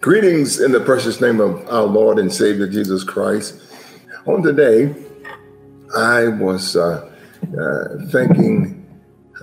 [0.00, 3.60] Greetings in the precious name of our Lord and Savior Jesus Christ.
[4.26, 4.94] On today,
[5.96, 7.08] I was uh,
[7.60, 8.84] uh, thinking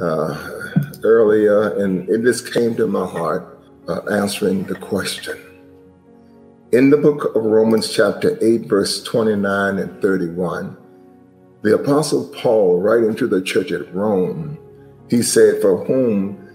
[0.01, 0.59] uh,
[1.03, 5.37] earlier, and it just came to my heart uh, answering the question.
[6.73, 10.75] In the book of Romans, chapter 8, verse 29 and 31,
[11.61, 14.57] the Apostle Paul, writing to the church at Rome,
[15.09, 16.47] he said, For whom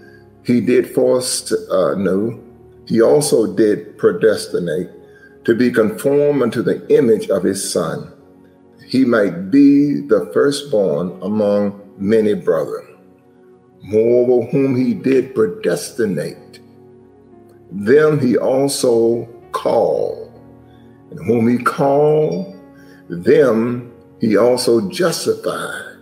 [0.45, 2.39] he did force uh, know,
[2.87, 4.89] he also did predestinate
[5.45, 8.11] to be conformed unto the image of his Son,
[8.87, 12.97] he might be the firstborn among many brethren.
[13.83, 16.59] Moreover, whom he did predestinate,
[17.71, 20.31] them he also called.
[21.11, 22.55] And whom he called,
[23.09, 25.97] them he also justified.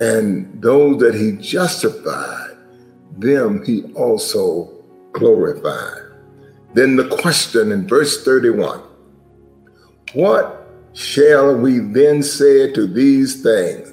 [0.00, 2.56] And those that he justified,
[3.18, 4.77] them he also
[5.18, 6.02] glorified.
[6.74, 8.82] Then the question in verse 31
[10.14, 13.92] What shall we then say to these things?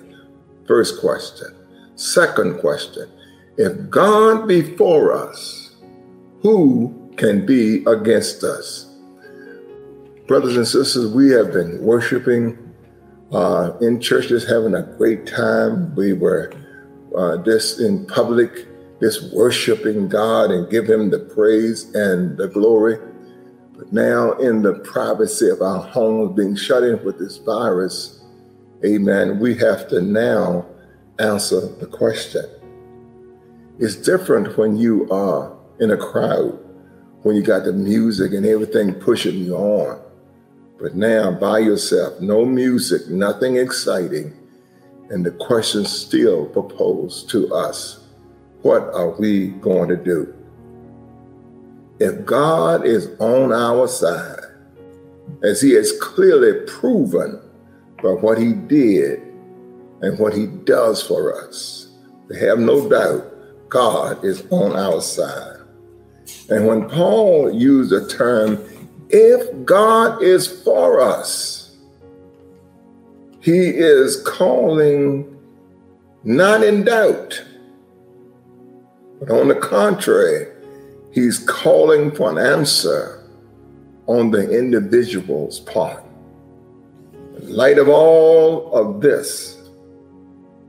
[0.67, 1.55] First question.
[1.95, 3.09] Second question
[3.57, 5.75] If God be for us,
[6.41, 8.91] who can be against us?
[10.27, 12.57] Brothers and sisters, we have been worshiping
[13.31, 15.93] uh, in churches, having a great time.
[15.95, 16.51] We were
[17.15, 18.67] uh, just in public
[19.05, 22.97] just worshiping God and give Him the praise and the glory.
[23.77, 28.23] But now, in the privacy of our homes, being shut in with this virus,
[28.83, 30.65] amen, we have to now
[31.19, 32.45] answer the question.
[33.77, 36.57] It's different when you are in a crowd,
[37.21, 40.01] when you got the music and everything pushing you on.
[40.79, 44.33] But now, by yourself, no music, nothing exciting,
[45.11, 48.04] and the question still proposed to us
[48.65, 50.33] what are we going to do?
[51.99, 54.39] If God is on our side,
[55.43, 57.39] as he has clearly proven
[58.01, 59.19] by what he did
[60.01, 61.89] and what he does for us,
[62.27, 63.31] we have no doubt
[63.69, 65.59] God is on our side.
[66.49, 68.57] And when Paul used the term,
[69.11, 71.77] if God is for us,
[73.41, 75.37] he is calling
[76.23, 77.43] not in doubt
[79.19, 80.47] but on the contrary,
[81.11, 83.23] he's calling for an answer
[84.07, 86.03] on the individual's part.
[87.41, 89.57] In light of all of this,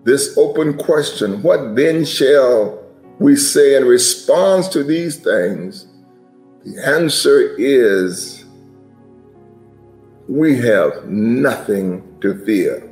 [0.04, 2.82] this open question, what then shall
[3.18, 5.86] we say in response to these things?
[6.64, 8.44] The answer is
[10.28, 12.88] we have nothing to fear.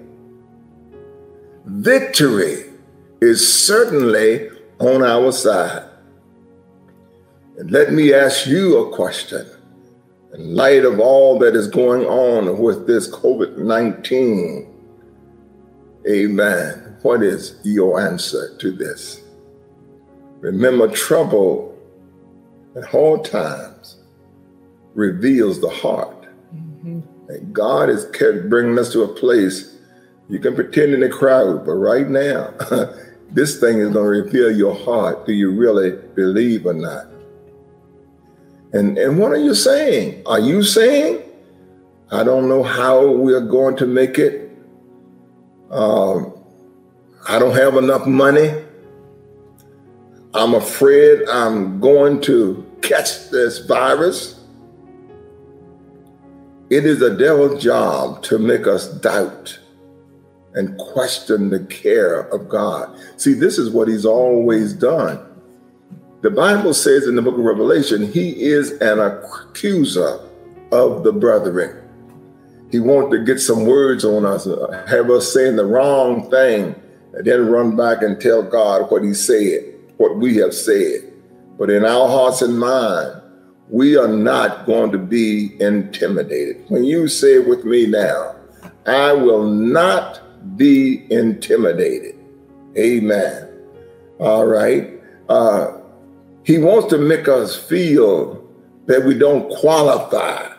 [1.67, 2.65] Victory
[3.21, 5.89] is certainly on our side.
[7.59, 9.47] And let me ask you a question.
[10.35, 14.75] In light of all that is going on with this COVID 19,
[16.09, 16.97] amen.
[17.03, 19.23] What is your answer to this?
[20.41, 21.79] Remember, trouble
[22.77, 23.99] at all times
[24.95, 26.27] reveals the heart.
[26.55, 27.01] Mm-hmm.
[27.29, 29.75] And God is kept bringing us to a place
[30.29, 32.55] you can pretend in the crowd, but right now,
[33.35, 35.27] This thing is going to reveal your heart.
[35.27, 37.07] Do you really believe or not?
[38.73, 40.23] And, and what are you saying?
[40.25, 41.21] Are you saying,
[42.13, 44.57] I don't know how we're going to make it?
[45.69, 46.33] Um,
[47.29, 48.55] I don't have enough money.
[50.33, 54.39] I'm afraid I'm going to catch this virus.
[56.71, 59.59] It is the devil's job to make us doubt
[60.55, 62.97] and question the care of God.
[63.17, 65.19] See, this is what he's always done.
[66.23, 70.21] The Bible says in the book of Revelation, he is an accuser
[70.73, 71.81] of the brethren.
[72.71, 76.75] He wants to get some words on us, uh, have us saying the wrong thing,
[77.13, 81.13] and then run back and tell God what he said, what we have said.
[81.59, 83.21] But in our hearts and mind,
[83.69, 86.65] we are not going to be intimidated.
[86.69, 88.35] When you say with me now,
[88.87, 90.21] I will not
[90.57, 92.17] be intimidated.
[92.77, 93.49] Amen.
[94.19, 94.91] All right.
[95.29, 95.79] Uh,
[96.45, 98.45] he wants to make us feel
[98.87, 100.53] that we don't qualify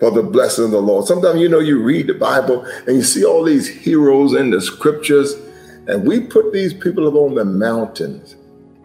[0.00, 1.06] for the blessing of the Lord.
[1.06, 4.60] Sometimes, you know, you read the Bible and you see all these heroes in the
[4.60, 5.34] scriptures,
[5.86, 8.36] and we put these people up on the mountains.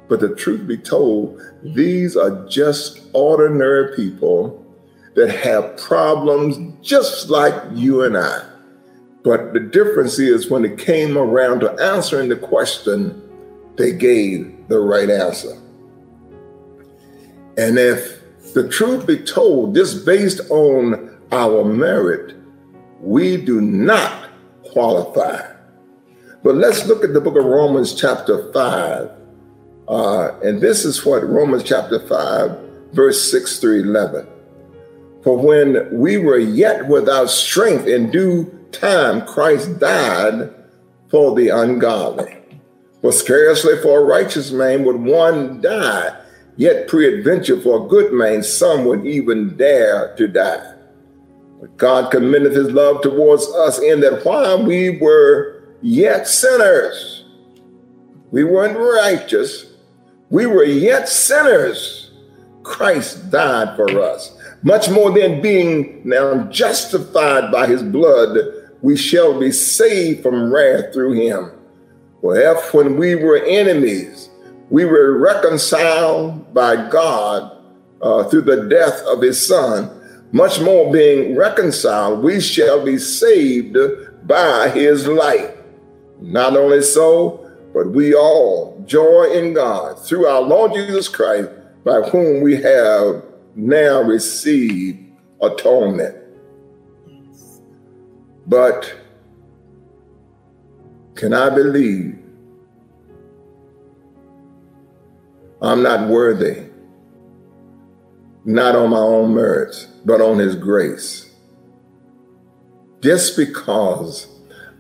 [0.08, 4.64] But the truth be told, these are just ordinary people
[5.16, 8.51] that have problems just like you and I.
[9.24, 13.22] But the difference is when it came around to answering the question,
[13.78, 15.58] they gave the right answer.
[17.58, 18.22] And if
[18.54, 22.36] The truth be told, just based on our merit,
[23.00, 24.30] we do not
[24.72, 25.42] qualify.
[26.44, 29.12] But let's look at the book of Romans, chapter 5.
[29.88, 32.60] Uh, and this is what Romans chapter 5,
[32.92, 34.28] verse 6 through 11.
[35.24, 40.54] For when we were yet without strength in due time, Christ died
[41.10, 42.38] for the ungodly.
[43.02, 46.16] For scarcely for a righteous man would one die,
[46.56, 50.76] yet peradventure for a good man some would even dare to die.
[51.60, 57.26] But God commendeth his love towards us in that while we were yet sinners,
[58.32, 59.66] we weren't righteous,
[60.30, 62.12] we were yet sinners,
[62.64, 64.38] Christ died for us.
[64.64, 68.38] Much more than being now justified by his blood,
[68.82, 71.52] we shall be saved from wrath through him.
[72.22, 74.30] For if when we were enemies,
[74.70, 77.58] we were reconciled by God
[78.02, 79.90] uh, through the death of his son,
[80.32, 83.78] much more being reconciled, we shall be saved
[84.28, 85.56] by his life.
[86.22, 91.50] Not only so, but we all joy in God through our Lord Jesus Christ,
[91.84, 93.24] by whom we have
[93.56, 95.00] now received
[95.42, 96.21] atonement.
[98.52, 98.94] But
[101.16, 102.20] can I believe
[105.62, 106.66] I'm not worthy,
[108.44, 111.34] not on my own merits, but on his grace?
[113.00, 114.28] Just because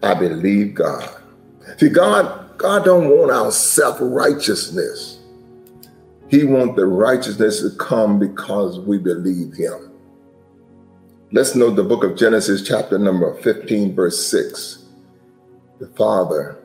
[0.04, 1.10] I believe God.
[1.78, 5.20] See, God, God don't want our self-righteousness.
[6.28, 9.91] He wants the righteousness to come because we believe him.
[11.34, 14.84] Let's note the book of Genesis, chapter number 15, verse 6.
[15.80, 16.58] The father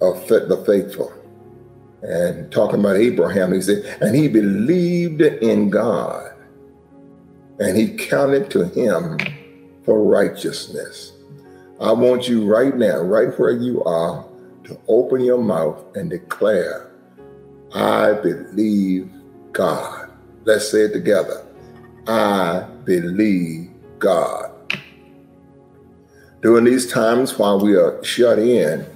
[0.00, 1.12] of the faithful.
[2.02, 6.34] And talking about Abraham, he said, and he believed in God,
[7.58, 9.18] and he counted to him
[9.84, 11.10] for righteousness.
[11.80, 14.24] I want you right now, right where you are,
[14.64, 16.92] to open your mouth and declare
[17.74, 19.10] I believe
[19.50, 20.12] God.
[20.44, 21.44] Let's say it together.
[22.06, 23.68] I believe
[23.98, 24.52] God.
[26.42, 28.86] During these times while we are shut in,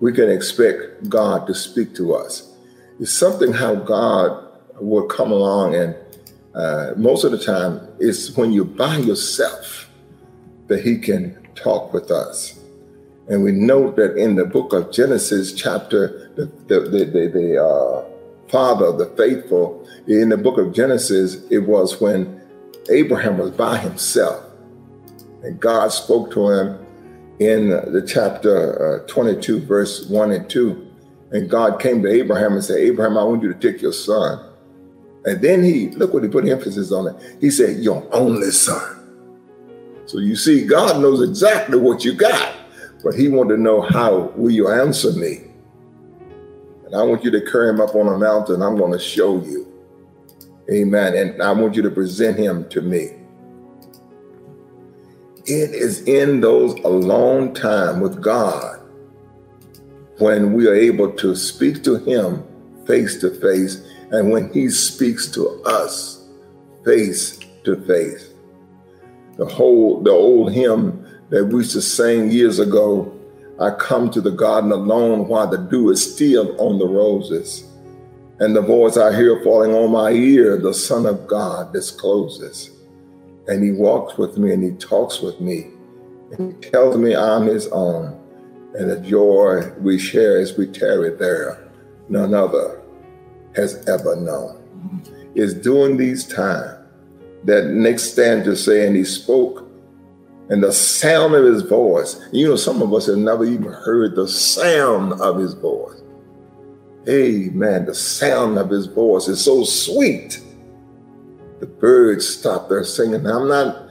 [0.00, 2.52] we can expect God to speak to us.
[3.00, 4.46] It's something how God
[4.80, 5.96] will come along, and
[6.54, 9.88] uh, most of the time, it's when you're by yourself
[10.66, 12.58] that He can talk with us.
[13.28, 17.64] And we note that in the book of Genesis, chapter the the the, the, the
[17.64, 18.04] uh,
[18.48, 22.41] father the faithful, in the book of Genesis, it was when
[22.90, 24.44] Abraham was by himself,
[25.42, 26.86] and God spoke to him
[27.38, 30.88] in the chapter uh, 22, verse 1 and 2.
[31.32, 34.50] And God came to Abraham and said, Abraham, I want you to take your son.
[35.24, 37.38] And then he, look what he put emphasis on it.
[37.40, 38.98] He said, Your only son.
[40.06, 42.54] So you see, God knows exactly what you got.
[43.02, 45.44] But he wanted to know how will you answer me?
[46.84, 48.62] And I want you to carry him up on a mountain.
[48.62, 49.71] I'm going to show you.
[50.70, 51.14] Amen.
[51.14, 53.16] And I want you to present him to me.
[55.44, 58.80] It is in those alone time with God
[60.18, 62.44] when we are able to speak to him
[62.86, 66.28] face to face and when he speaks to us
[66.84, 68.32] face to face.
[69.36, 73.18] The whole the old hymn that we used to sing years ago.
[73.58, 77.71] I come to the garden alone while the dew is still on the roses.
[78.42, 82.72] And the voice I hear falling on my ear, the Son of God discloses.
[83.46, 85.70] And he walks with me and he talks with me.
[86.32, 88.18] And he tells me I'm his own.
[88.74, 91.70] And the joy we share as we tarry there,
[92.08, 92.82] none other
[93.54, 94.60] has ever known.
[95.36, 96.80] It's during these times
[97.44, 99.68] that Nick stanza saying he spoke
[100.48, 102.20] and the sound of his voice.
[102.32, 106.01] You know, some of us have never even heard the sound of his voice.
[107.08, 107.86] Amen.
[107.86, 110.40] The sound of his voice is so sweet.
[111.60, 113.26] The birds stop their singing.
[113.26, 113.88] I'm not,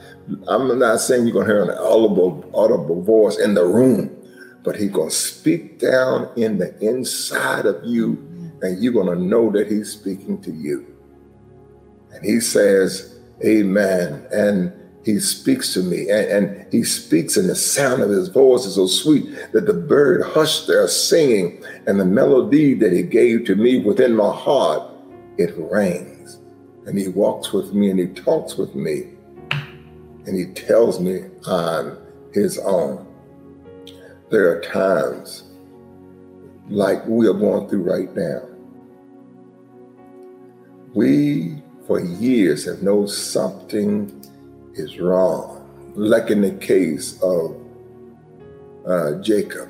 [0.48, 4.10] I'm not saying you're gonna hear an audible, audible voice in the room,
[4.62, 8.12] but he's gonna speak down in the inside of you,
[8.62, 10.86] and you're gonna know that he's speaking to you.
[12.12, 14.26] And he says, Amen.
[14.32, 14.72] And
[15.04, 18.64] he speaks to me and, and, he speaks and the sound of his voice.
[18.64, 23.44] Is so sweet that the bird hushed their singing and the melody that he gave
[23.46, 24.82] to me within my heart
[25.38, 26.38] it rings.
[26.86, 29.08] And he walks with me and he talks with me
[30.26, 31.98] and he tells me i'm
[32.32, 33.06] his own.
[34.30, 35.44] There are times
[36.68, 38.42] like we are going through right now.
[40.94, 44.22] We for years have known something
[44.74, 47.56] is wrong, like in the case of
[48.86, 49.68] uh, Jacob.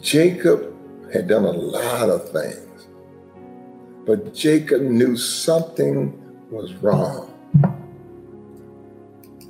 [0.00, 0.74] Jacob
[1.12, 2.88] had done a lot of things,
[4.06, 6.20] but Jacob knew something
[6.50, 7.30] was wrong.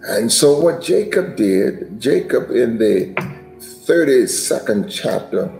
[0.06, 3.14] And so, what Jacob did, Jacob in the
[3.58, 5.50] 32nd chapter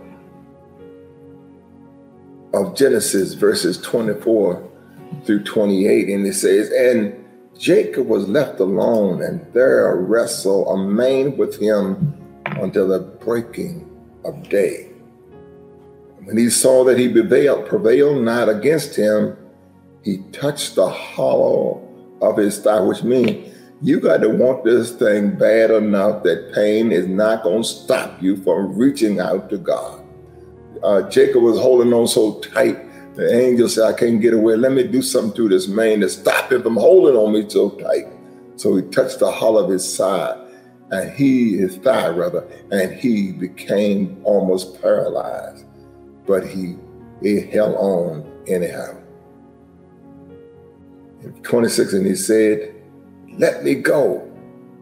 [2.53, 4.71] of Genesis, verses 24
[5.25, 7.24] through 28, and it says, And
[7.57, 12.13] Jacob was left alone, and there wrestled a man with him
[12.45, 13.89] until the breaking
[14.23, 14.91] of day.
[16.23, 19.37] When he saw that he prevailed, prevailed not against him,
[20.03, 21.81] he touched the hollow
[22.21, 26.91] of his thigh, which means you got to want this thing bad enough that pain
[26.91, 30.03] is not going to stop you from reaching out to God.
[30.83, 32.77] Uh, Jacob was holding on so tight.
[33.15, 34.57] The angel said, I can't get away.
[34.57, 37.69] Let me do something to this man to stop him from holding on me so
[37.69, 38.07] tight.
[38.57, 40.37] So he touched the hollow of his side
[40.91, 45.65] and he, his thigh rather, and he became almost paralyzed.
[46.27, 46.75] But he,
[47.21, 48.97] he held on anyhow.
[51.21, 52.75] In 26, and he said,
[53.37, 54.29] Let me go,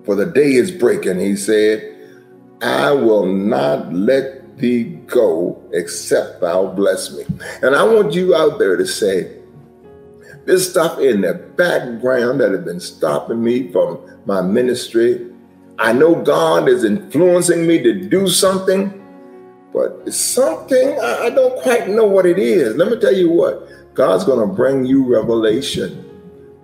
[0.05, 1.19] for the day is breaking.
[1.19, 1.89] He said,
[2.61, 7.25] I will not let thee go except thou bless me.
[7.61, 9.39] And I want you out there to say,
[10.45, 15.31] this stuff in the background that has been stopping me from my ministry,
[15.79, 18.99] I know God is influencing me to do something,
[19.71, 22.75] but it's something I don't quite know what it is.
[22.75, 26.09] Let me tell you what God's going to bring you revelation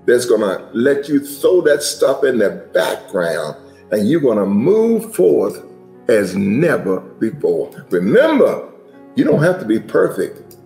[0.06, 3.56] that's going to let you throw that stuff in the background
[3.92, 5.64] and you're going to move forth
[6.10, 7.70] as never before.
[7.90, 8.68] Remember,
[9.16, 10.58] you don't have to be perfect.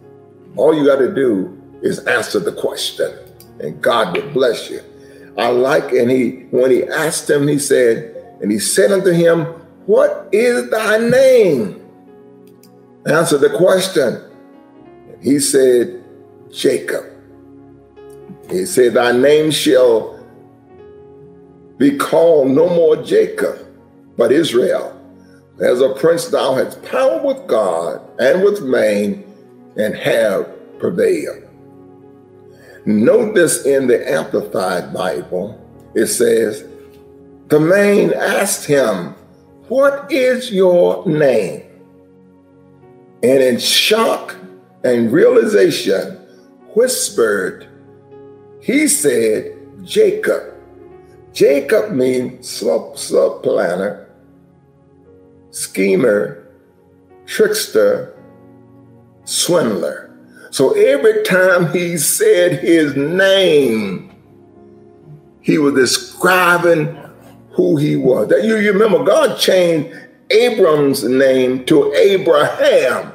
[0.55, 3.11] All you got to do is answer the question,
[3.59, 4.81] and God will bless you.
[5.37, 9.45] I like, and he, when he asked him, he said, and he said unto him,
[9.85, 11.83] What is thy name?
[13.05, 14.21] Answer the question.
[15.21, 16.03] He said,
[16.51, 17.05] Jacob.
[18.49, 20.23] He said, Thy name shall
[21.77, 23.59] be called no more Jacob,
[24.15, 24.99] but Israel.
[25.59, 29.23] As a prince, thou hast power with God and with man,
[29.75, 30.47] and have
[30.79, 31.43] prevailed.
[32.85, 35.59] Note this in the Amplified Bible.
[35.95, 36.65] It says,
[37.47, 39.13] the man asked him,
[39.67, 41.63] What is your name?
[43.21, 44.35] And in shock
[44.83, 46.17] and realization,
[46.75, 47.67] whispered,
[48.59, 50.53] he said, Jacob.
[51.31, 53.43] Jacob means sub, sub
[55.53, 56.45] schemer,
[57.25, 58.13] trickster,
[59.23, 60.09] swindler.
[60.49, 64.13] So every time he said his name,
[65.41, 66.97] he was describing
[67.51, 68.29] who he was.
[68.29, 69.95] That you, you remember God changed
[70.31, 73.12] Abram's name to Abraham.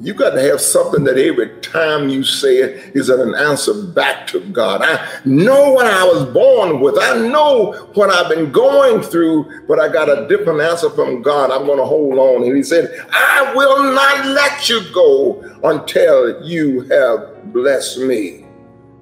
[0.00, 4.26] You got to have something that every time you say it is an answer back
[4.28, 4.80] to God.
[4.82, 6.96] I know what I was born with.
[6.98, 11.50] I know what I've been going through, but I got a different answer from God.
[11.50, 12.42] I'm going to hold on.
[12.42, 18.46] And he said, I will not let you go until you have blessed me.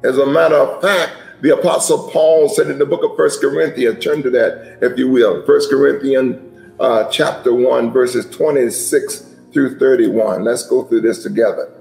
[0.03, 4.03] As a matter of fact, the Apostle Paul said in the book of First Corinthians,
[4.03, 5.47] turn to that, if you will.
[5.47, 6.37] First Corinthians
[6.81, 10.45] uh, chapter 1, verses 26 through 31.
[10.45, 11.73] Let's go through this together.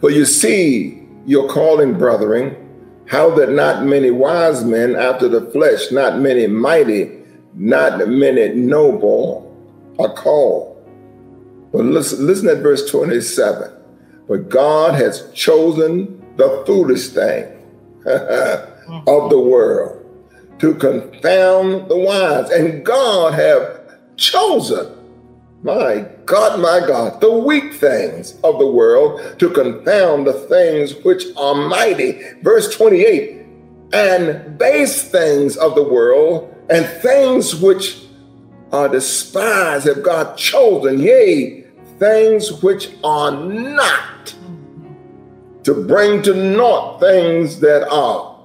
[0.00, 2.56] For you see your calling, brethren,
[3.06, 7.22] how that not many wise men after the flesh, not many mighty,
[7.54, 9.46] not many noble
[9.98, 10.72] are called.
[11.72, 13.70] But listen, listen at verse 27.
[14.28, 17.44] But God has chosen the foolish thing
[18.06, 20.04] of the world
[20.58, 22.50] to confound the wise.
[22.50, 23.80] And God have
[24.16, 24.95] chosen,
[25.62, 31.24] my God, my God, the weak things of the world to confound the things which
[31.36, 32.20] are mighty.
[32.42, 33.44] Verse 28
[33.92, 38.02] and base things of the world and things which
[38.72, 41.64] are despised have God chosen, yea,
[41.98, 44.34] things which are not
[45.62, 48.38] to bring to naught things that are.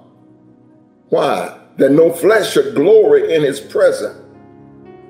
[1.10, 1.60] Why?
[1.78, 4.21] That no flesh should glory in his presence.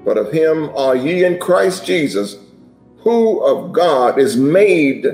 [0.03, 2.37] But of him are ye in Christ Jesus,
[2.99, 5.05] who of God is made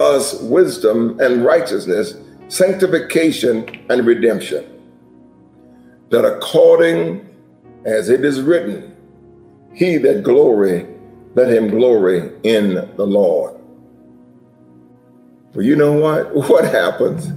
[0.00, 2.16] us wisdom and righteousness,
[2.48, 4.64] sanctification and redemption.
[6.10, 7.28] That according
[7.84, 8.94] as it is written,
[9.72, 10.86] he that glory,
[11.34, 13.54] let him glory in the Lord.
[15.54, 16.34] Well, you know what?
[16.48, 17.28] What happens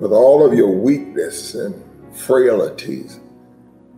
[0.00, 1.82] with all of your weakness and
[2.14, 3.20] frailties,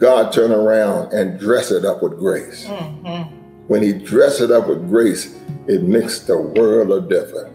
[0.01, 2.65] God turn around and dress it up with grace.
[2.65, 3.37] Mm-hmm.
[3.69, 5.39] When he dressed it up with grace,
[5.69, 7.55] it makes the world a difference.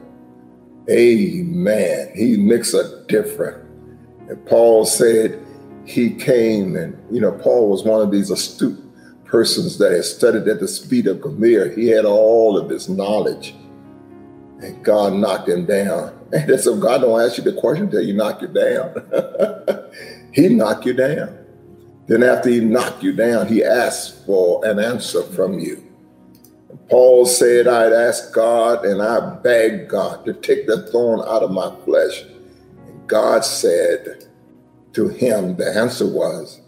[0.90, 2.12] Amen.
[2.16, 3.68] He makes a difference.
[4.30, 5.44] And Paul said
[5.86, 8.80] he came and, you know, Paul was one of these astute
[9.26, 11.70] persons that had studied at the speed of Gamaliel.
[11.76, 13.56] He had all of this knowledge.
[14.62, 16.18] And God knocked him down.
[16.32, 18.94] And so God don't ask you the question until you knock you down.
[20.32, 21.45] he knocked you down.
[22.08, 25.82] Then after he knocked you down, he asked for an answer from you.
[26.90, 31.52] Paul said, I'd ask God and I begged God to take the thorn out of
[31.52, 32.24] my flesh.
[32.86, 34.28] And God said
[34.94, 36.62] to him, the answer was,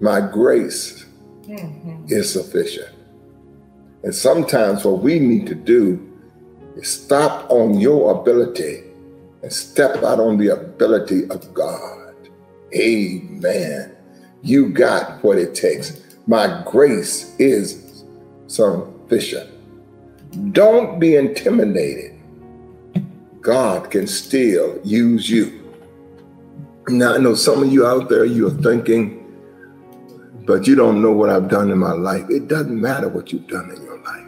[0.00, 1.06] My grace
[1.44, 2.04] mm-hmm.
[2.08, 2.94] is sufficient.
[4.02, 6.06] And sometimes what we need to do
[6.76, 8.84] is stop on your ability
[9.42, 12.14] and step out on the ability of God.
[12.74, 13.96] Amen.
[14.42, 16.00] You got what it takes.
[16.26, 18.04] My grace is
[18.46, 19.50] sufficient.
[20.52, 22.18] Don't be intimidated.
[23.40, 25.56] God can still use you.
[26.88, 29.16] Now, I know some of you out there, you're thinking,
[30.46, 32.24] but you don't know what I've done in my life.
[32.28, 34.26] It doesn't matter what you've done in your life.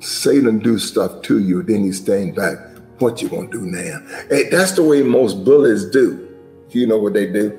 [0.00, 2.58] Satan do stuff to you, then he's staying back.
[2.98, 4.00] What you gonna do now?
[4.28, 6.28] Hey, that's the way most bullies do.
[6.70, 7.58] You know what they do?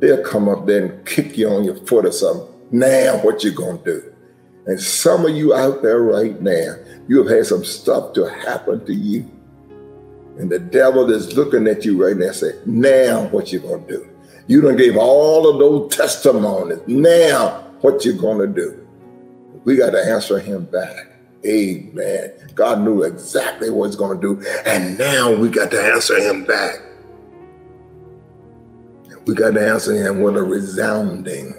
[0.00, 2.48] They'll come up there and kick you on your foot or something.
[2.70, 4.12] Now, what you gonna do?
[4.66, 8.84] And some of you out there right now, you have had some stuff to happen
[8.86, 9.30] to you.
[10.38, 13.86] And the devil is looking at you right now and say, now what you gonna
[13.86, 14.08] do?
[14.46, 16.80] You done gave all of those testimonies.
[16.86, 18.86] Now what you gonna do?
[19.64, 21.12] We got to answer him back.
[21.46, 22.32] Amen.
[22.54, 24.42] God knew exactly what he's gonna do.
[24.66, 26.80] And now we got to answer him back.
[29.26, 31.54] We got to answer him with a resounding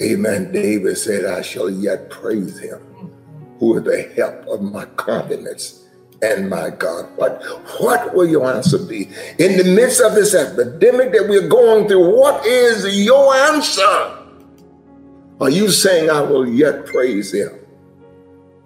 [0.00, 0.50] Amen.
[0.52, 2.80] David said, I shall yet praise him,
[3.58, 5.86] who is the help of my confidence
[6.22, 7.08] and my God.
[7.16, 7.42] What,
[7.80, 9.08] what will your answer be?
[9.38, 14.18] In the midst of this epidemic that we're going through, what is your answer?
[15.40, 17.50] Are you saying, I will yet praise him?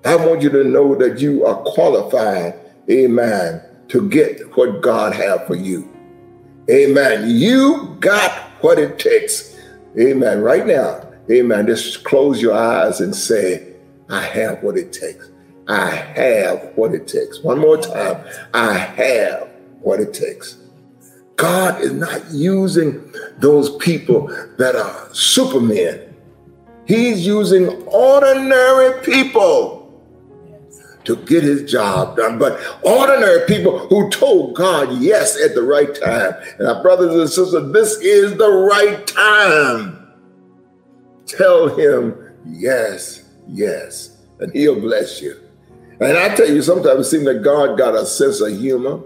[0.05, 2.55] I want you to know that you are qualified,
[2.89, 5.96] amen, to get what God has for you.
[6.71, 7.31] Amen.
[7.31, 9.57] You got what it takes.
[9.99, 10.41] Amen.
[10.43, 11.67] Right now, Amen.
[11.67, 13.75] Just close your eyes and say,
[14.09, 15.29] I have what it takes.
[15.67, 17.41] I have what it takes.
[17.41, 18.25] One more time.
[18.55, 19.49] I have
[19.81, 20.59] what it takes.
[21.35, 26.15] God is not using those people that are supermen.
[26.87, 29.76] He's using ordinary people
[31.07, 32.39] to get his job done.
[32.39, 36.35] But ordinary people who told God yes at the right time.
[36.59, 40.07] And our brothers and sisters, this is the right time.
[41.27, 45.37] Tell him yes, yes, and he'll bless you.
[46.01, 49.01] And I tell you, sometimes it seems that God got a sense of humor.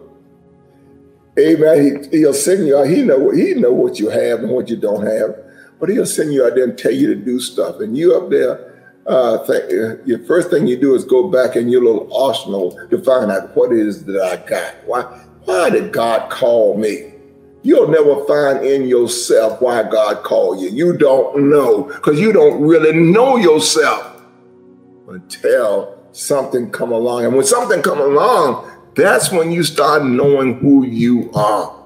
[1.38, 2.08] Amen.
[2.10, 2.88] He, will send you out.
[2.88, 5.36] He know he know what you have and what you don't have,
[5.78, 7.80] but he'll send you out there and tell you to do stuff.
[7.80, 8.69] And you up there,
[9.10, 13.02] uh, th- your first thing you do is go back in your little arsenal to
[13.02, 14.74] find out what it is that I got.
[14.86, 15.02] Why?
[15.44, 17.12] Why did God call me?
[17.62, 20.70] You'll never find in yourself why God called you.
[20.70, 24.22] You don't know because you don't really know yourself
[25.08, 27.24] until something come along.
[27.24, 31.76] And when something come along, that's when you start knowing who you are.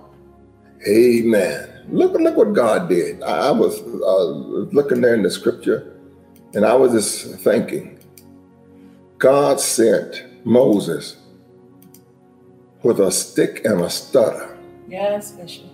[0.87, 1.71] Amen.
[1.89, 3.23] Look, look what God did.
[3.23, 4.25] I, I was uh,
[4.75, 5.94] looking there in the scripture,
[6.55, 7.99] and I was just thinking.
[9.19, 11.17] God sent Moses
[12.83, 14.55] with a stick and a stutter
[14.89, 15.65] Yes, Bishop.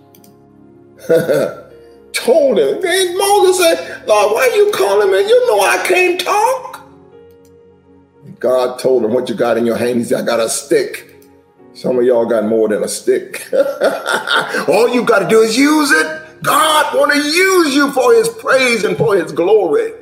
[2.12, 2.84] Told him.
[2.84, 5.18] And Moses said, Lord, why you calling me?
[5.18, 6.86] You know I can't talk.
[8.38, 9.98] God told him, What you got in your hand?
[9.98, 11.14] He said, I got a stick.
[11.74, 13.46] Some of y'all got more than a stick.
[14.68, 16.42] All you got to do is use it.
[16.42, 19.92] God want to use you for his praise and for his glory.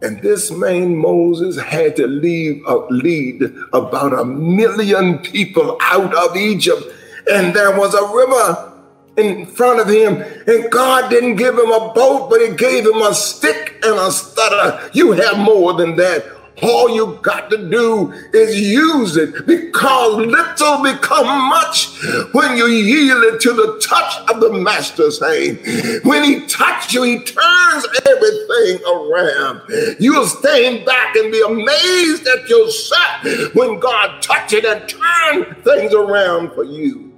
[0.00, 6.36] And this man Moses had to leave, uh, lead about a million people out of
[6.36, 6.84] Egypt
[7.30, 8.72] and there was a river
[9.16, 13.02] in front of him, and God didn't give him a boat, but He gave him
[13.02, 14.90] a stick and a stutter.
[14.92, 16.24] You have more than that.
[16.62, 21.88] All you got to do is use it because little become much
[22.32, 25.60] when you yield it to the touch of the master's hand.
[26.04, 29.62] When he touches you, he turns everything around.
[30.00, 36.52] You'll stand back and be amazed at yourself when God touches and turns things around
[36.54, 37.12] for you.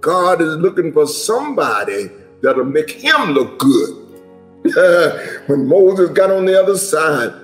[0.00, 2.10] God is looking for somebody
[2.42, 4.02] that'll make him look good.
[5.46, 7.41] when Moses got on the other side,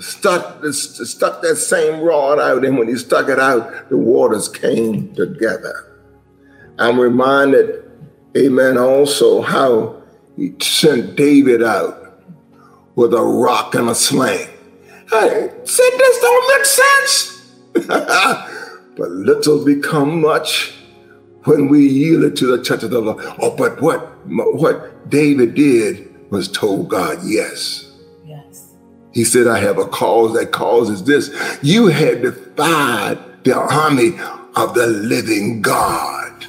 [0.00, 5.14] stuck, stuck that same rod out, and when he stuck it out, the waters came
[5.14, 5.98] together.
[6.78, 7.90] I'm reminded,
[8.36, 10.02] amen, also how
[10.36, 12.22] he sent David out
[12.94, 14.48] with a rock and a sling.
[15.12, 17.36] I said, this don't make sense.
[18.96, 20.74] but little become much
[21.44, 23.24] when we yielded to the touch of the Lord.
[23.40, 27.89] Oh, but what what David did was told God yes.
[29.12, 31.30] He said, I have a cause that causes this.
[31.62, 34.18] You had defied the army
[34.56, 36.46] of the living God.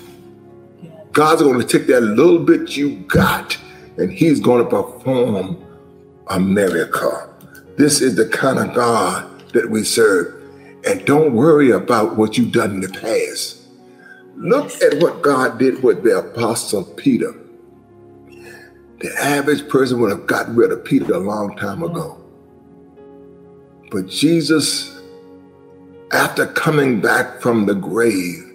[1.11, 3.57] God's going to take that little bit you got
[3.97, 5.57] and he's going to perform
[6.27, 7.29] a miracle.
[7.77, 10.35] This is the kind of God that we serve.
[10.85, 13.61] And don't worry about what you've done in the past.
[14.35, 17.35] Look at what God did with the Apostle Peter.
[18.99, 22.20] The average person would have gotten rid of Peter a long time ago.
[23.91, 25.01] But Jesus,
[26.13, 28.53] after coming back from the grave,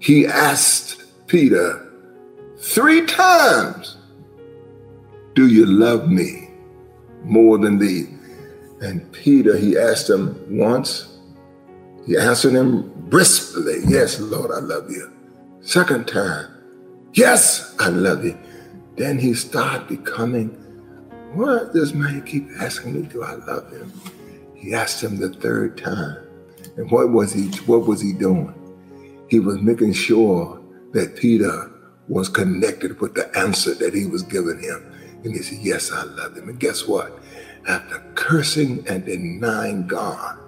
[0.00, 1.90] he asked Peter
[2.58, 3.96] three times,
[5.34, 6.50] Do you love me
[7.24, 8.06] more than thee?
[8.82, 11.18] And Peter, he asked him once.
[12.06, 15.10] He answered him briskly, Yes, Lord, I love you.
[15.62, 16.48] Second time,
[17.14, 18.38] Yes, I love you.
[18.96, 20.50] Then he started becoming,
[21.32, 21.72] What?
[21.72, 23.90] This man keep asking me, Do I love him?
[24.60, 26.16] He asked him the third time.
[26.76, 28.54] And what was he what was he doing?
[29.28, 30.60] He was making sure
[30.92, 31.70] that Peter
[32.08, 34.92] was connected with the answer that he was giving him.
[35.24, 36.48] And he said, Yes, I love him.
[36.48, 37.20] And guess what?
[37.68, 40.38] after cursing and denying God.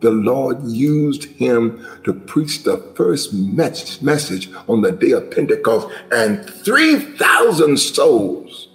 [0.00, 6.44] The Lord used him to preach the first message on the day of Pentecost, and
[6.44, 8.68] 3,000 souls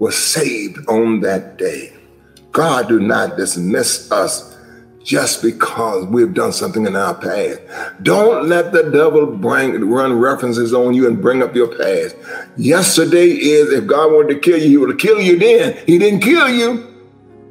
[0.00, 1.92] were saved on that day.
[2.52, 4.56] God do not dismiss us
[5.02, 7.60] just because we've done something in our past.
[8.02, 12.16] Don't let the devil bring run references on you and bring up your past.
[12.56, 15.76] Yesterday is if God wanted to kill you, he would have killed you then.
[15.86, 16.86] He didn't kill you.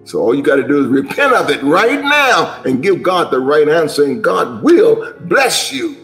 [0.05, 3.31] So all you got to do is repent of it right now and give God
[3.31, 5.95] the right answer, and God will bless you.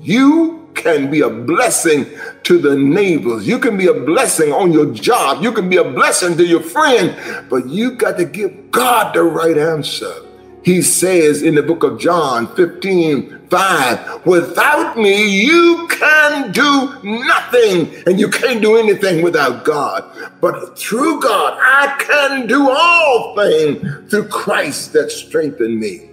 [0.00, 2.06] You can be a blessing
[2.44, 3.46] to the neighbors.
[3.46, 5.42] You can be a blessing on your job.
[5.42, 7.14] You can be a blessing to your friend,
[7.50, 10.24] but you got to give God the right answer.
[10.64, 17.94] He says in the book of John 15, 5, without me, you can do nothing,
[18.06, 20.04] and you can't do anything without God.
[20.40, 26.10] But through God, I can do all things through Christ that strengthen me.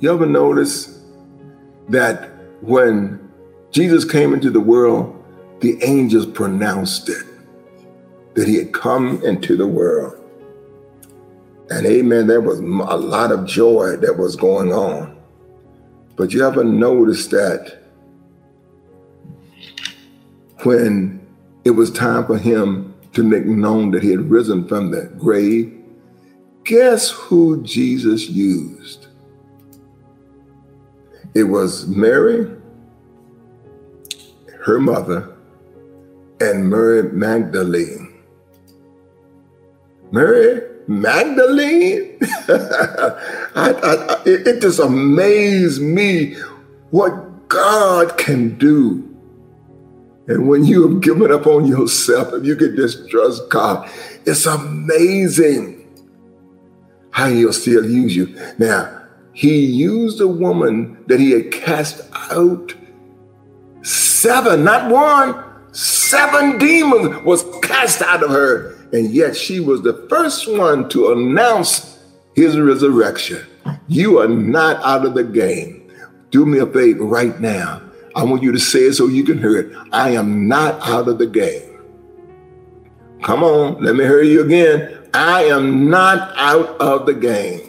[0.00, 1.02] You ever notice
[1.88, 3.30] that when
[3.70, 5.14] Jesus came into the world,
[5.60, 7.24] the angels pronounced it
[8.34, 10.14] that he had come into the world.
[11.70, 15.18] And amen, there was a lot of joy that was going on.
[16.16, 17.78] But you ever notice that
[20.62, 21.24] when
[21.64, 25.74] it was time for him to make known that he had risen from the grave,
[26.64, 28.97] guess who Jesus used?
[31.34, 32.50] It was Mary,
[34.60, 35.36] her mother,
[36.40, 38.14] and Mary Magdalene.
[40.10, 42.18] Mary Magdalene.
[42.48, 46.34] I, I, it, it just amazed me
[46.90, 49.04] what God can do.
[50.28, 53.90] And when you have given up on yourself, if you can just trust God,
[54.26, 55.86] it's amazing
[57.10, 58.38] how he'll still use you.
[58.58, 59.07] Now,
[59.38, 62.74] he used a woman that he had cast out
[63.82, 68.74] seven, not one, seven demons was cast out of her.
[68.92, 72.02] And yet she was the first one to announce
[72.34, 73.46] his resurrection.
[73.86, 75.88] You are not out of the game.
[76.30, 77.80] Do me a favor right now.
[78.16, 79.72] I want you to say it so you can hear it.
[79.92, 81.78] I am not out of the game.
[83.22, 84.98] Come on, let me hear you again.
[85.14, 87.67] I am not out of the game.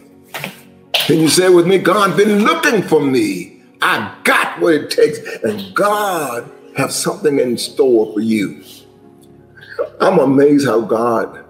[1.10, 1.80] Can you say it with me?
[1.80, 3.64] God's been looking for me.
[3.82, 8.64] I got what it takes, and God have something in store for you.
[10.00, 11.44] I'm amazed how God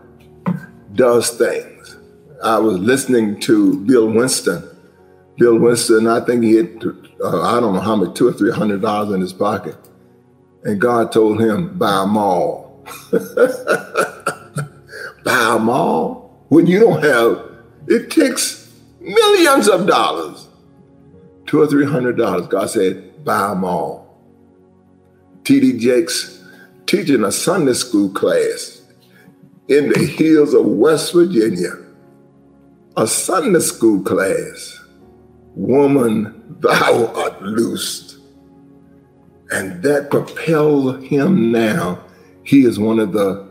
[0.93, 1.97] does things.
[2.41, 4.63] I was listening to Bill Winston.
[5.37, 6.81] Bill Winston, I think he had,
[7.21, 9.75] uh, I don't know how much, two or three hundred dollars in his pocket.
[10.63, 12.85] And God told him, buy them all.
[13.11, 13.19] buy
[15.25, 16.45] them all?
[16.47, 17.43] When you don't have,
[17.89, 18.58] it takes
[19.13, 20.47] millions of dollars
[21.49, 22.47] two or three hundred dollars.
[22.47, 24.07] God said, buy them all.
[25.43, 25.79] T.D.
[25.79, 26.43] Jakes
[26.85, 28.83] teaching a Sunday school class
[29.67, 31.71] in the hills of West Virginia.
[32.97, 34.79] A Sunday school class.
[35.55, 38.17] Woman, thou art loosed.
[39.51, 42.03] And that propelled him now.
[42.43, 43.47] He is one of the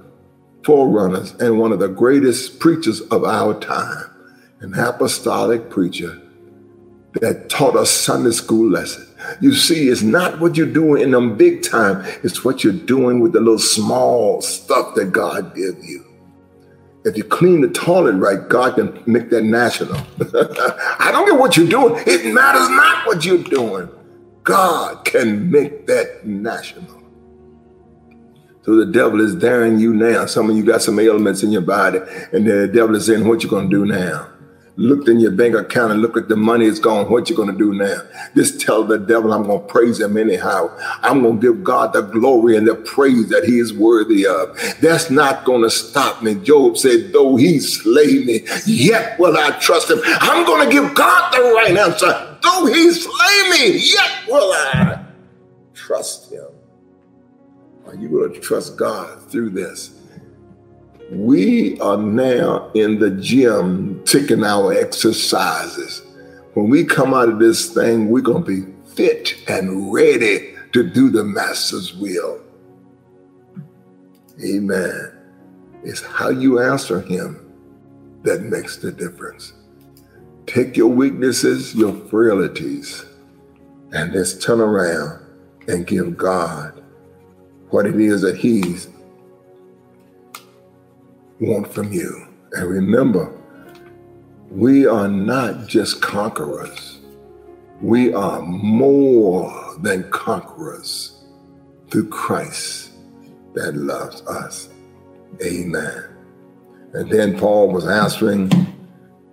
[0.65, 4.05] forerunners and one of the greatest preachers of our time,
[4.61, 6.21] an apostolic preacher
[7.21, 9.07] that taught us Sunday school lesson.
[9.41, 13.21] You see, it's not what you're doing in them big time, it's what you're doing
[13.21, 16.05] with the little small stuff that God gives you.
[17.05, 19.95] If you clean the toilet right, God can make that national.
[20.99, 23.89] I don't care what you're doing, it matters not what you're doing.
[24.45, 27.03] God can make that national.
[28.63, 30.27] So the devil is daring you now.
[30.27, 32.01] Some of you got some ailments in your body,
[32.33, 34.29] and the devil is saying, What you gonna do now?
[34.79, 37.11] Looked in your bank account and look at the money is gone.
[37.11, 38.01] What you to do now?
[38.37, 40.71] Just tell the devil I'm to praise him anyhow.
[41.03, 44.57] I'm to give God the glory and the praise that he is worthy of.
[44.81, 46.37] That's not to stop me.
[46.37, 49.99] Job said, though he slay me, yet will I trust him.
[50.05, 52.39] I'm to give God the right answer.
[52.41, 55.05] Though he slay me, yet will I
[55.75, 56.47] trust him.
[57.87, 59.98] Are you to trust God through this?
[61.11, 66.03] We are now in the gym taking our exercises.
[66.55, 70.83] When we come out of this thing, we're going to be fit and ready to
[70.89, 72.43] do the master's will.
[74.45, 75.13] Amen.
[75.83, 77.53] It's how you answer him
[78.23, 79.55] that makes the difference.
[80.47, 83.05] Take your weaknesses, your frailties,
[83.93, 85.25] and let's turn around
[85.69, 86.83] and give God
[87.71, 88.89] what it is that he's
[91.41, 92.27] want from you.
[92.53, 93.33] And remember,
[94.51, 96.99] we are not just conquerors,
[97.81, 101.25] we are more than conquerors
[101.91, 102.91] through Christ
[103.55, 104.69] that loves us.
[105.45, 106.05] Amen.
[106.95, 108.51] And then Paul was answering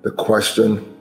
[0.04, 0.94] the question.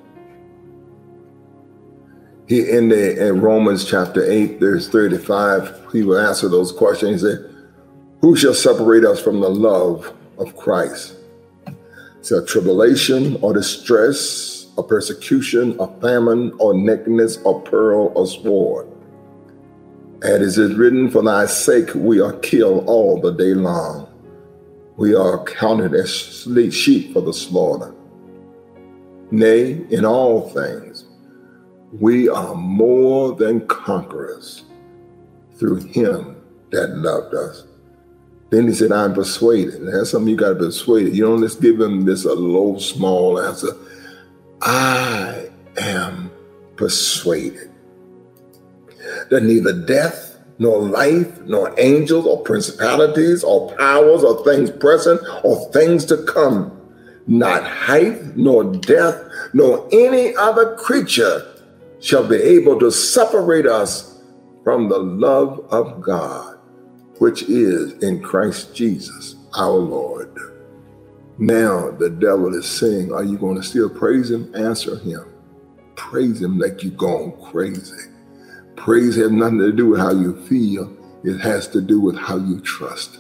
[2.47, 7.23] He in the in Romans chapter 8, there's 35, he will answer those questions.
[7.23, 7.55] He said,
[8.21, 11.17] Who shall separate us from the love of Christ.
[12.21, 18.89] So tribulation or distress or persecution or famine or nakedness or peril or sword.
[20.23, 24.09] And it is written, For thy sake we are killed all the day long.
[24.97, 26.11] We are counted as
[26.73, 27.95] sheep for the slaughter.
[29.31, 31.05] Nay, in all things,
[32.01, 34.65] we are more than conquerors
[35.57, 36.37] through him
[36.71, 37.65] that loved us.
[38.55, 39.75] Then he said, I'm persuaded.
[39.75, 41.17] And that's something you got to be persuaded.
[41.17, 43.73] You don't just give him this a low, small answer.
[44.63, 46.31] I am
[46.77, 47.69] persuaded
[49.31, 55.69] that neither death, nor life, nor angels, or principalities, or powers, or things present, or
[55.73, 56.81] things to come,
[57.27, 59.21] not height, nor death,
[59.53, 61.45] nor any other creature
[61.99, 64.23] shall be able to separate us
[64.63, 66.54] from the love of God
[67.19, 70.37] which is in Christ Jesus our Lord.
[71.39, 74.55] Now the devil is saying, Are you going to still praise him?
[74.55, 75.25] Answer him.
[75.97, 78.11] Praise him like you're going crazy.
[78.77, 82.37] Praise has nothing to do with how you feel, it has to do with how
[82.37, 83.19] you trust.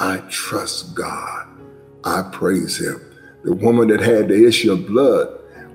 [0.00, 1.46] I trust God.
[2.04, 3.00] I praise him.
[3.44, 5.28] The woman that had the issue of blood,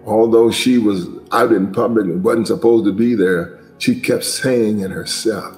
[0.06, 4.82] although she was out in public and wasn't supposed to be there, she kept saying
[4.82, 5.58] in herself,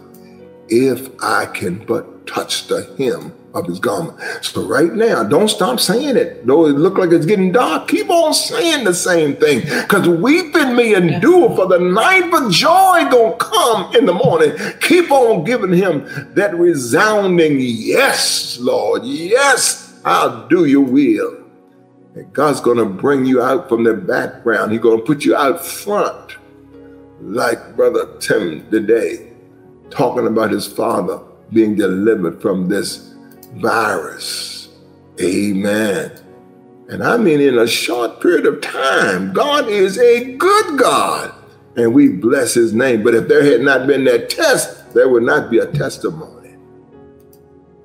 [0.70, 4.20] if I can but touch the hem of his garment.
[4.44, 6.46] So right now, don't stop saying it.
[6.46, 9.62] Though it look like it's getting dark, keep on saying the same thing.
[9.62, 14.54] Because weeping may endure for the night, but joy gonna come in the morning.
[14.82, 19.06] Keep on giving him that resounding yes, Lord.
[19.06, 21.44] Yes, I'll do your will.
[22.16, 24.74] And God's gonna bring you out from the background.
[24.74, 26.36] He's gonna put you out front,
[27.22, 29.35] like Brother Tim today
[29.96, 31.20] talking about his father
[31.52, 33.14] being delivered from this
[33.56, 34.70] virus.
[35.22, 36.12] Amen.
[36.90, 41.34] And I mean, in a short period of time, God is a good God.
[41.78, 43.04] And we bless his name.
[43.04, 46.56] But if there had not been that test, there would not be a testimony.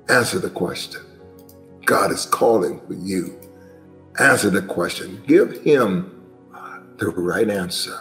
[0.08, 1.00] Answer the question.
[1.86, 3.40] God is calling for you.
[4.18, 5.22] Answer the question.
[5.26, 6.16] Give him
[6.98, 7.98] the right answer.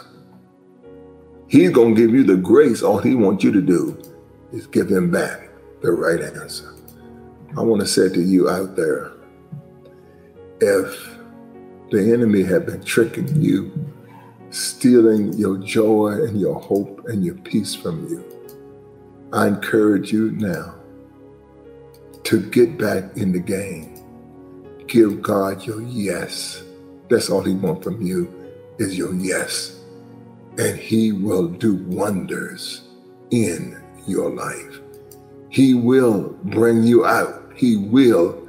[1.50, 2.82] He's going to give you the grace.
[2.82, 4.00] All he wants you to do
[4.52, 5.50] is give him back
[5.82, 6.74] the right answer.
[7.56, 9.12] I want to say to you out there,
[10.60, 11.18] if
[11.90, 13.72] the enemy had been tricking you
[14.50, 18.24] stealing your joy and your hope and your peace from you.
[19.32, 20.74] I encourage you now
[22.24, 23.96] to get back in the game.
[24.86, 26.64] Give God your yes.
[27.08, 28.32] That's all He wants from you
[28.78, 29.79] is your yes.
[30.58, 32.88] And He will do wonders
[33.30, 34.80] in your life.
[35.48, 37.52] He will bring you out.
[37.56, 38.48] He will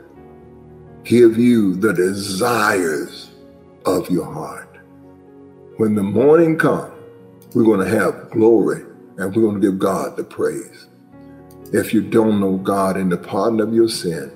[1.04, 3.32] give you the desires
[3.86, 4.80] of your heart.
[5.78, 6.94] When the morning comes,
[7.54, 8.84] we're going to have glory
[9.18, 10.88] and we're going to give God the praise.
[11.74, 14.32] If you don't know God in the pardon of your sin,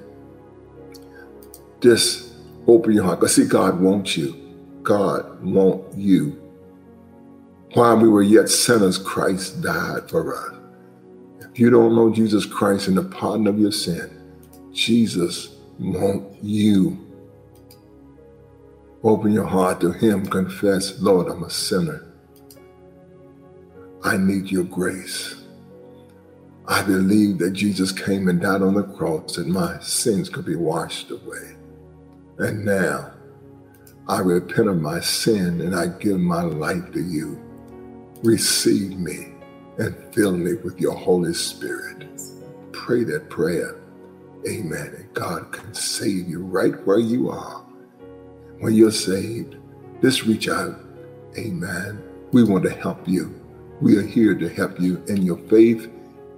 [1.81, 2.33] just
[2.67, 3.19] open your heart.
[3.19, 4.35] Because see, God wants you.
[4.83, 6.44] God wants you.
[7.75, 10.53] While we were yet sinners, Christ died for us.
[11.41, 14.09] If you don't know Jesus Christ and the pardon of your sin,
[14.71, 16.97] Jesus wants you.
[19.03, 20.25] Open your heart to Him.
[20.25, 22.05] Confess, Lord, I'm a sinner.
[24.05, 25.35] I need your grace.
[26.69, 30.55] I believe that Jesus came and died on the cross that my sins could be
[30.55, 31.57] washed away.
[32.37, 33.11] And now
[34.07, 37.44] I repent of my sin and I give my life to you.
[38.25, 39.27] Receive me
[39.77, 42.07] and fill me with your Holy Spirit.
[42.71, 43.79] Pray that prayer.
[44.49, 44.95] Amen.
[44.97, 47.63] And God can save you right where you are.
[48.61, 49.57] When you're saved,
[50.01, 50.79] just reach out.
[51.37, 52.01] Amen.
[52.31, 53.39] We want to help you.
[53.79, 55.87] We are here to help you in your faith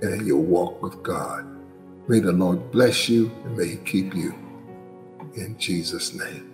[0.01, 1.45] and in your walk with God.
[2.09, 4.35] May the Lord bless you and may He keep you.
[5.35, 6.46] In Jesus' name.